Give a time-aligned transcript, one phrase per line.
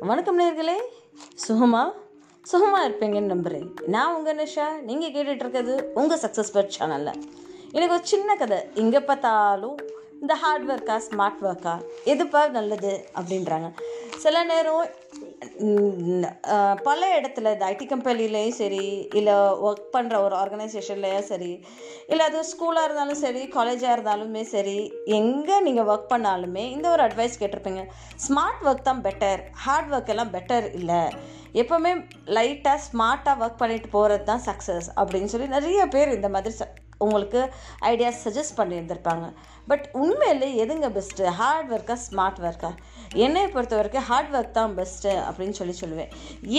[0.00, 0.74] வணக்கம் நேர்களே.
[1.48, 1.92] சுகமா?
[2.42, 4.80] சுகமாக இருப்பீங்கன்னு நம்புகிறேன் நான் உங்கள் நிஷா.
[4.80, 7.22] நீங்கள் கேட்டுட்ருக்கிறது உங்கள் சக்ஸஸ் பட் சேனலில்.
[7.72, 8.58] எனக்கு ஒரு சின்ன கதை.
[8.74, 9.78] எங்கே பார்த்தாலும்
[10.22, 11.72] இந்த ஹார்ட் ஒர்க்கா ஸ்மார்ட் ஒர்க்கா
[12.12, 13.68] எதுப்பா நல்லது அப்படின்றாங்க.
[14.22, 14.86] சில நேரம்
[16.86, 18.82] பல இடத்துல இந்த ஐடி கம்பெனிலையும் சரி
[19.18, 19.34] இல்லை
[19.66, 21.52] ஒர்க் பண்ணுற ஒரு ஆர்கனைசேஷன்லேயும் சரி
[22.10, 24.76] இல்லை அது ஸ்கூலாக இருந்தாலும் சரி காலேஜாக இருந்தாலுமே சரி
[25.18, 27.84] எங்கே நீங்கள் ஒர்க் பண்ணாலுமே இந்த ஒரு அட்வைஸ் கேட்டிருப்பீங்க.
[28.26, 31.02] ஸ்மார்ட் ஒர்க் தான் பெட்டர் ஹார்ட் ஒர்க் எல்லாம் பெட்டர் இல்லை.
[31.62, 31.92] எப்போவுமே
[32.38, 36.66] லைட்டாக ஸ்மார்ட்டாக ஒர்க் பண்ணிட்டு போகிறது தான் சக்ஸஸ் அப்படின்னு சொல்லி நிறைய பேர் இந்த மாதிரி ச
[37.04, 37.40] உங்களுக்கு
[37.90, 39.26] ஐடியாஸ் சஜஸ்ட் பண்ணியிருந்திருப்பாங்க.
[39.70, 42.70] பட் உண்மையிலே எதுங்க பெஸ்ட்டு ஹார்ட் ஒர்க்கா ஸ்மார்ட் ஒர்க்கா
[43.24, 46.10] என்னை பொறுத்த வரைக்கும் ஹார்ட் ஒர்க் தான் பெஸ்ட்டு அப்படின்னு சொல்லி சொல்லுவேன்.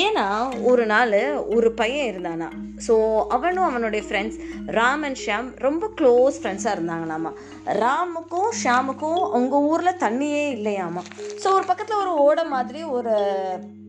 [0.03, 0.25] ஏன்னா
[0.69, 1.15] ஒரு நாள்
[1.55, 2.47] ஒரு பையன் இருந்தானா.
[2.87, 2.93] ஸோ
[3.35, 4.37] அவனும் அவனுடைய ஃப்ரெண்ட்ஸ்
[4.77, 7.31] ராம் அண்ட் ஷியாம் ரொம்ப க்ளோஸ் ஃப்ரெண்ட்ஸாக இருந்தாங்களாமா.
[7.83, 11.03] ராமுக்கும் ஷியாமுக்கும் அவங்க ஊரில் தண்ணியே இல்லையாமா.
[11.43, 13.13] ஸோ ஒரு பக்கத்தில் ஒரு ஓடை மாதிரி ஒரு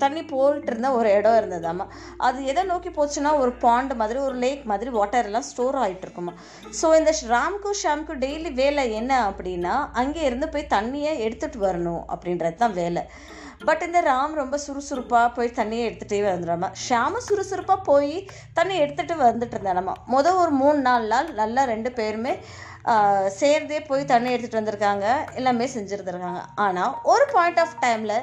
[0.02, 1.86] தண்ணி போயிட்டு இருந்த ஒரு இடம் இருந்ததாமா.
[2.26, 6.32] அது எதை நோக்கி போச்சுன்னா ஒரு பாண்ட் மாதிரி ஒரு லேக் மாதிரி வாட்டர் எல்லாம் ஸ்டோர் ஆகிட்டு இருக்குமா
[6.80, 12.02] ஸோ இந்த ராம்க்கும் ஷாம்க்கும் டெய்லி வேலை என்ன என்ன அப்படின்னா அங்கே இருந்து போய் தண்ணியை எடுத்துட்டு வரணும்
[12.12, 13.02] அப்படின்றது தான் வேலை.
[13.68, 18.14] பட் இந்த ராம் ரொம்ப சுறுசுறுப்பாக போய் தண்ணியை எடுத்துகிட்டே வந்துடாம ஷாம சுறுசுறுப்பாக போய்
[18.58, 22.34] தண்ணி எடுத்துகிட்டு வந்துட்டு இருந்தாலாமா மொதல் ஒரு மூணு நாலு நாள் நல்லா ரெண்டு பேருமே
[23.40, 25.06] சேர்ந்தே போய் தண்ணி எடுத்துகிட்டு வந்திருக்காங்க.
[25.38, 26.42] எல்லாமே செஞ்சுருந்துருக்காங்க.
[26.66, 28.16] ஆனால் ஒரு பாயிண்ட் ஆஃப் டைமில்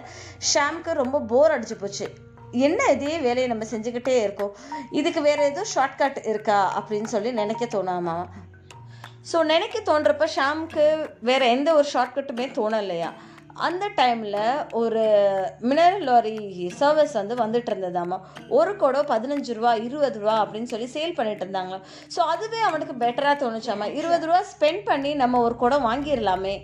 [0.52, 2.08] ஷாம்க்கு ரொம்ப போர் அடிச்சு போச்சு.
[2.67, 4.53] என்ன இதே வேலையை நம்ம செஞ்சுக்கிட்டே இருக்கோம்?
[4.99, 6.59] இதுக்கு வேறு எதுவும் ஷார்ட்கட் இருக்கா?
[6.80, 8.17] அப்படின்னு சொல்லி நினைக்க தோணாமா
[9.31, 10.85] ஸோ நினைக்க தோன்றப்ப ஷாமுக்கு
[11.29, 13.11] வேறு எந்த ஒரு ஷார்ட்கட்டுமே தோணலையா?
[13.67, 14.35] அந்த டைமில்
[14.79, 15.03] ஒரு
[15.69, 16.33] மினரல் லாரி
[16.79, 18.17] சர்வீஸ் வந்து வந்துட்டு இருந்ததாமா?
[18.57, 21.77] ஒரு குடம் பதினஞ்சு ரூபா இருபது ரூபா அப்படின்னு சொல்லி சேல் பண்ணிட்டு இருந்தாங்க
[22.15, 23.87] ஸோ அதுவே அவனுக்கு பெட்டராக தோணுச்சாமா?
[23.99, 26.55] இருபது ரூபா ஸ்பெண்ட் பண்ணி நம்ம ஒரு குடம் வாங்கிடலாமே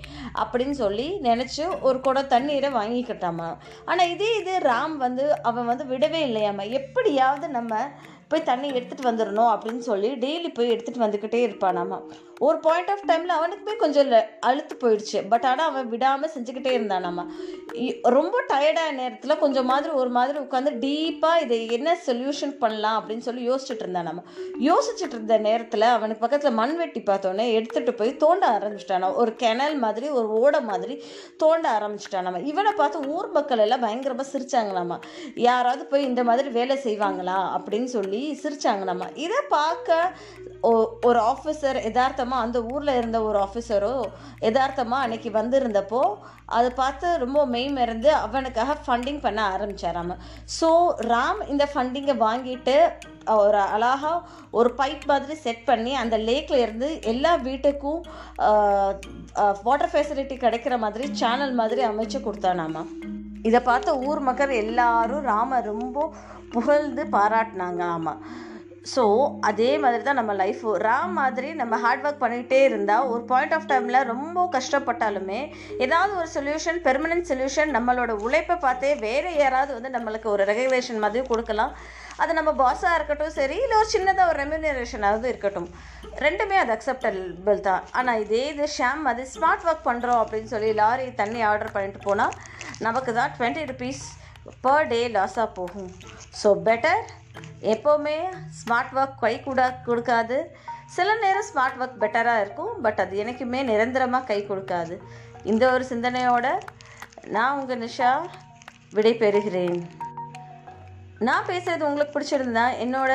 [0.43, 3.49] அப்படின்னு சொல்லி நினச்சி ஒரு குடம் தண்ணீரை வாங்கிக்கிட்டாமா?
[3.89, 6.65] ஆனால் இதே இது ராம் வந்து அவன் வந்து விடவே இல்லையாமா?
[6.81, 7.83] எப்படியாவது நம்ம
[8.27, 11.99] போய் தண்ணி எடுத்துகிட்டு வந்துடணும் அப்படின்னு சொல்லி டெய்லி போய் எடுத்துகிட்டு வந்துக்கிட்டே இருப்பானாமா
[12.39, 15.27] ஒரு பாயிண்ட் ஆஃப் டைமில் அவனுக்குமே கொஞ்சம் அழுத்து போயிடுச்சு.
[15.29, 17.31] பட் ஆனால் அவன் விடாமல் செஞ்சுக்கிட்டே இருந்தான்
[17.73, 23.17] இ- ரொம்ப டயர்டான நேரத்தில் கொஞ்சம் மாதிரி ஒரு மாதிரி உட்காந்து டீப்பாக இதை என்ன சொல்யூஷன் பண்ணலாம் அப்படின்னு
[23.17, 24.23] சொல்லி யோசிச்சுட்டு நம்ம.
[24.59, 30.09] யோசிச்சுட்டு இருந்த நேரத்தில் அவனுக்கு பக்கத்தில் மண் வெட்டி பார்த்தோன்னே எடுத்துகிட்டு போய் தோண்ட ஆரம்பிச்சிட்டான் ஒரு கிணல் மாதிரி
[30.09, 31.03] ஒரு ஓடை மாதிரி
[31.37, 34.97] தோண்ட ஆரம்பிச்சிட்டானாமா இவனை பார்த்து ஊர் மக்கள் எல்லாம் பயங்கரமாக சிரிச்சாங்களாமா.
[35.35, 40.13] யாராவது போய் இந்த மாதிரி வேலை செய்வாங்களா அப்படின்னு சொல்லி சிரிச்சாங்களாமா இதை பார்க்க
[41.09, 43.95] ஒரு ஆஃபீஸர் எதார்த்தமாக அந்த ஊரில் இருந்த ஒரு ஆஃபீஸரோ
[44.49, 46.01] எதார்த்தமாக அன்னைக்கு வந்திருந்தப்போ
[46.57, 50.17] அதை பார்த்து ரொம்ப மெய் மறந்து அவனுக்காக ஃபண்டிங் பண்ண ஆரம்பிச்சாராம.
[50.59, 50.69] ஸோ
[51.11, 52.77] ராம் இந்த ஃபண்டிங்கை வாங்கிட்டு
[53.43, 54.13] ஒரு அழகா
[54.59, 58.01] ஒரு பைப் மாதிரி செட் பண்ணி அந்த லேக்கில் இருந்து எல்லா வீட்டுக்கும்
[59.67, 62.83] வாட்டர் ஃபெசிலிட்டி கிடைக்கிற மாதிரி சேனல் மாதிரி அமைச்சு கொடுத்தானாமா.
[63.49, 66.07] இதை பார்த்த ஊர் மக்கள் எல்லாரும் ராம ரொம்ப
[66.55, 68.21] புகழ்ந்து பாராட்டினாங்க ஆமாம்
[68.91, 69.03] ஸோ
[69.49, 73.67] அதே மாதிரி தான் நம்ம லைஃப் ராம் மாதிரி நம்ம ஹார்ட் ஒர்க் பண்ணிகிட்டே இருந்தால் ஒரு பாயிண்ட் ஆஃப்
[73.69, 75.39] டைமில் ரொம்ப கஷ்டப்பட்டாலுமே
[75.85, 81.23] ஏதாவது ஒரு சொல்யூஷன் பெர்மனன்ட் சொல்யூஷன் நம்மளோட உழைப்பை பார்த்தே வேறு யாராவது வந்து நம்மளுக்கு ஒரு ரெகக்னேஷன் மாதிரி
[81.31, 81.73] கொடுக்கலாம்.
[82.23, 85.69] அது நம்ம பாஸாக இருக்கட்டும் சரி இல்லை ஒரு சின்னதாக ஒரு ரெம்யூனரேஷனாவது இருக்கட்டும்.
[86.25, 87.83] ரெண்டுமே அது அக்செப்டபிள் தான்.
[87.99, 92.35] ஆனால் இதே இது ஷாம் அது ஸ்மார்ட் ஒர்க் பண்ணுறோம் அப்படின்னு சொல்லி லாரி தண்ணி ஆர்டர் பண்ணிட்டு போனால்
[92.85, 94.03] நமக்கு தான் டுவெண்ட்டி ருபீஸ்
[94.65, 95.89] பர் டே லாஸாக போகும்.
[96.41, 97.03] ஸோ பெட்டர்
[97.73, 98.15] எப்போவுமே
[98.59, 100.37] ஸ்மார்ட் ஒர்க் கை கூட கொடுக்காது.
[100.95, 102.73] சில நேரம் ஸ்மார்ட் ஒர்க் பெட்டராக இருக்கும்.
[102.85, 104.95] பட் அது எனக்குமே நிரந்தரமாக கை கொடுக்காது.
[105.51, 106.47] இந்த ஒரு சிந்தனையோட
[107.35, 108.11] நான் உங்கள் நிஷா
[108.97, 109.79] விடை பெறுகிறேன்
[111.27, 113.11] நான் பேசுகிறது உங்களுக்கு பிடிச்சிருந்தா என்னோட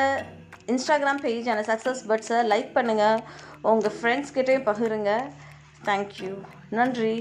[0.72, 3.20] இன்ஸ்டாகிராம் பேஜான சக்ஸஸ் பட்ஸை லைக் பண்ணுங்கள்
[3.72, 5.12] உங்கள் ஃப்ரெண்ட்ஸ் கிட்டேயும் பகிருங்க.
[5.88, 6.32] தேங்க்யூ
[6.78, 7.14] நன்றி.